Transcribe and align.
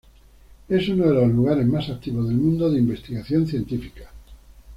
Es 0.67 0.89
uno 0.89 1.05
de 1.09 1.13
los 1.13 1.27
lugares 1.31 1.67
más 1.67 1.87
activos 1.91 2.27
del 2.27 2.37
mundo 2.37 2.71
de 2.71 2.79
investigación 2.79 3.45
científica. 3.45 4.09